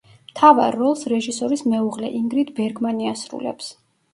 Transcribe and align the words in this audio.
მთავარ 0.29 0.77
როლს 0.79 1.03
რეჟისორის 1.13 1.63
მეუღლე, 1.73 2.09
ინგრიდ 2.21 2.51
ბერგმანი 2.61 3.11
ასრულებს. 3.15 3.71